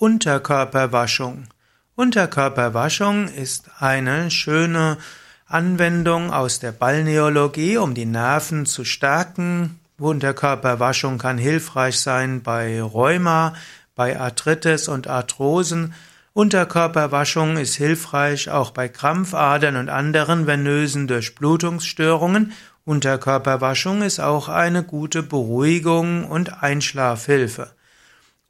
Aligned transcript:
Unterkörperwaschung. 0.00 1.48
Unterkörperwaschung 1.96 3.26
ist 3.26 3.68
eine 3.80 4.30
schöne 4.30 4.96
Anwendung 5.44 6.32
aus 6.32 6.60
der 6.60 6.70
Balneologie, 6.70 7.78
um 7.78 7.94
die 7.94 8.04
Nerven 8.06 8.64
zu 8.64 8.84
stärken. 8.84 9.80
Unterkörperwaschung 9.98 11.18
kann 11.18 11.36
hilfreich 11.36 11.98
sein 11.98 12.44
bei 12.44 12.80
Rheuma, 12.80 13.54
bei 13.96 14.20
Arthritis 14.20 14.86
und 14.86 15.08
Arthrosen. 15.08 15.94
Unterkörperwaschung 16.32 17.56
ist 17.56 17.74
hilfreich 17.74 18.50
auch 18.50 18.70
bei 18.70 18.88
Krampfadern 18.88 19.74
und 19.74 19.88
anderen 19.88 20.46
venösen 20.46 21.08
Durchblutungsstörungen. 21.08 22.52
Unterkörperwaschung 22.84 24.02
ist 24.02 24.20
auch 24.20 24.48
eine 24.48 24.84
gute 24.84 25.24
Beruhigung 25.24 26.24
und 26.24 26.62
Einschlafhilfe. 26.62 27.72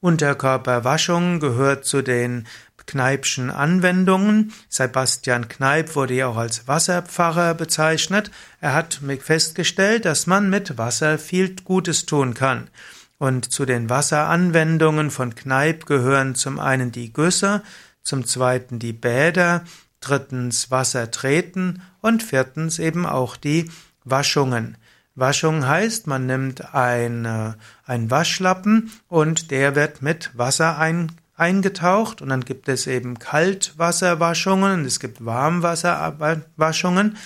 Unterkörperwaschung 0.00 1.40
gehört 1.40 1.84
zu 1.84 2.02
den 2.02 2.46
Kneipschen 2.86 3.50
Anwendungen. 3.50 4.52
Sebastian 4.68 5.48
Kneip 5.48 5.94
wurde 5.96 6.14
ja 6.14 6.28
auch 6.28 6.36
als 6.36 6.66
Wasserpfarrer 6.68 7.54
bezeichnet. 7.54 8.30
Er 8.60 8.74
hat 8.74 9.00
festgestellt, 9.20 10.04
dass 10.04 10.26
man 10.26 10.50
mit 10.50 10.78
Wasser 10.78 11.18
viel 11.18 11.54
Gutes 11.64 12.06
tun 12.06 12.34
kann. 12.34 12.70
Und 13.18 13.52
zu 13.52 13.66
den 13.66 13.90
Wasseranwendungen 13.90 15.10
von 15.10 15.34
Kneip 15.34 15.86
gehören 15.86 16.34
zum 16.36 16.60
einen 16.60 16.92
die 16.92 17.12
Güsse, 17.12 17.62
zum 18.02 18.24
zweiten 18.24 18.78
die 18.78 18.92
Bäder, 18.92 19.64
drittens 20.00 20.70
Wasser 20.70 21.10
treten 21.10 21.82
und 22.00 22.22
viertens 22.22 22.78
eben 22.78 23.04
auch 23.04 23.36
die 23.36 23.70
Waschungen. 24.04 24.78
Waschung 25.18 25.66
heißt, 25.66 26.06
man 26.06 26.26
nimmt 26.26 26.74
ein, 26.74 27.24
äh, 27.24 27.52
einen 27.86 28.10
Waschlappen 28.10 28.92
und 29.08 29.50
der 29.50 29.74
wird 29.74 30.02
mit 30.02 30.30
Wasser 30.34 30.78
ein, 30.78 31.12
eingetaucht 31.36 32.22
und 32.22 32.28
dann 32.28 32.44
gibt 32.44 32.68
es 32.68 32.86
eben 32.86 33.18
Kaltwasserwaschungen 33.18 34.80
und 34.80 34.84
es 34.84 35.00
gibt 35.00 35.24
Warmwasserwaschungen. 35.24 37.16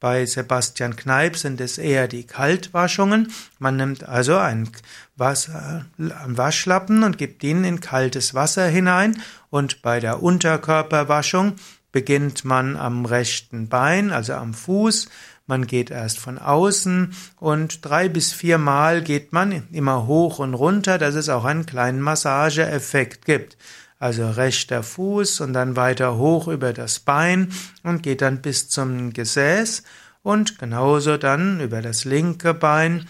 Bei 0.00 0.24
Sebastian 0.24 0.96
Kneip 0.96 1.36
sind 1.36 1.60
es 1.60 1.76
eher 1.76 2.08
die 2.08 2.26
Kaltwaschungen. 2.26 3.30
Man 3.58 3.76
nimmt 3.76 4.08
also 4.08 4.38
einen, 4.38 4.70
Wasser, 5.16 5.84
einen 5.98 6.38
Waschlappen 6.38 7.02
und 7.02 7.18
gibt 7.18 7.44
ihn 7.44 7.64
in 7.64 7.80
kaltes 7.80 8.32
Wasser 8.32 8.66
hinein 8.66 9.20
und 9.50 9.82
bei 9.82 10.00
der 10.00 10.22
Unterkörperwaschung 10.22 11.56
beginnt 11.92 12.44
man 12.44 12.76
am 12.76 13.04
rechten 13.04 13.68
Bein, 13.68 14.10
also 14.10 14.34
am 14.34 14.54
Fuß, 14.54 15.08
man 15.50 15.66
geht 15.66 15.90
erst 15.90 16.18
von 16.18 16.38
außen 16.38 17.14
und 17.38 17.84
drei 17.84 18.08
bis 18.08 18.32
viermal 18.32 19.02
geht 19.02 19.34
man 19.34 19.68
immer 19.70 20.06
hoch 20.06 20.38
und 20.38 20.54
runter, 20.54 20.96
dass 20.96 21.14
es 21.14 21.28
auch 21.28 21.44
einen 21.44 21.66
kleinen 21.66 22.00
Massageeffekt 22.00 23.26
gibt. 23.26 23.58
Also 23.98 24.30
rechter 24.30 24.82
Fuß 24.82 25.42
und 25.42 25.52
dann 25.52 25.76
weiter 25.76 26.16
hoch 26.16 26.48
über 26.48 26.72
das 26.72 27.00
Bein 27.00 27.52
und 27.82 28.02
geht 28.02 28.22
dann 28.22 28.40
bis 28.40 28.70
zum 28.70 29.12
Gesäß 29.12 29.82
und 30.22 30.58
genauso 30.58 31.18
dann 31.18 31.60
über 31.60 31.82
das 31.82 32.06
linke 32.06 32.54
Bein 32.54 33.08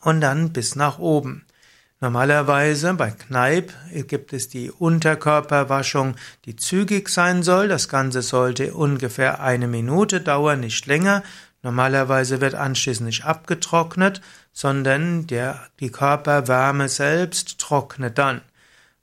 und 0.00 0.22
dann 0.22 0.54
bis 0.54 0.74
nach 0.74 0.98
oben. 0.98 1.46
Normalerweise 1.98 2.92
bei 2.92 3.10
Kneipp 3.10 3.72
gibt 4.06 4.34
es 4.34 4.48
die 4.48 4.70
Unterkörperwaschung, 4.70 6.16
die 6.44 6.54
zügig 6.54 7.08
sein 7.08 7.42
soll. 7.42 7.68
Das 7.68 7.88
Ganze 7.88 8.20
sollte 8.20 8.74
ungefähr 8.74 9.40
eine 9.40 9.66
Minute 9.66 10.20
dauern, 10.20 10.60
nicht 10.60 10.84
länger. 10.84 11.22
Normalerweise 11.66 12.40
wird 12.40 12.54
anschließend 12.54 13.06
nicht 13.06 13.24
abgetrocknet, 13.24 14.20
sondern 14.52 15.26
der, 15.26 15.66
die 15.80 15.90
Körperwärme 15.90 16.88
selbst 16.88 17.58
trocknet 17.58 18.18
dann. 18.18 18.40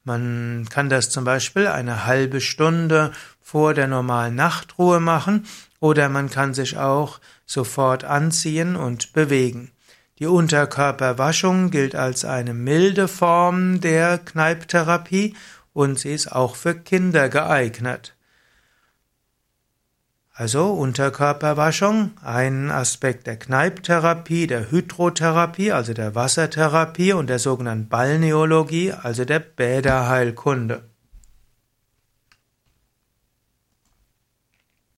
Man 0.05 0.65
kann 0.69 0.87
das 0.87 1.09
zum 1.09 1.25
Beispiel 1.25 1.67
eine 1.67 2.05
halbe 2.05 2.39
Stunde 2.39 3.11
vor 3.41 3.73
der 3.73 3.89
normalen 3.89 4.35
Nachtruhe 4.35 5.01
machen 5.01 5.45
oder 5.81 6.07
man 6.07 6.29
kann 6.29 6.53
sich 6.53 6.77
auch 6.77 7.19
sofort 7.45 8.05
anziehen 8.05 8.77
und 8.77 9.11
bewegen. 9.11 9.71
Die 10.19 10.27
Unterkörperwaschung 10.27 11.69
gilt 11.69 11.95
als 11.95 12.23
eine 12.23 12.53
milde 12.53 13.09
Form 13.09 13.81
der 13.81 14.19
Kneiptherapie 14.19 15.35
und 15.73 15.99
sie 15.99 16.13
ist 16.13 16.31
auch 16.31 16.55
für 16.55 16.75
Kinder 16.75 17.27
geeignet. 17.27 18.15
Also 20.35 20.71
Unterkörperwaschung, 20.73 22.13
ein 22.23 22.71
Aspekt 22.71 23.27
der 23.27 23.37
Kneiptherapie, 23.37 24.47
der 24.47 24.71
Hydrotherapie, 24.71 25.71
also 25.71 25.93
der 25.93 26.15
Wassertherapie 26.15 27.13
und 27.13 27.29
der 27.29 27.37
sogenannten 27.37 27.87
Balneologie, 27.87 28.93
also 28.93 29.25
der 29.25 29.37
Bäderheilkunde. 29.37 30.92